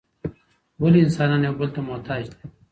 [0.81, 2.39] ولي انسانان یو بل ته محتاج دي؟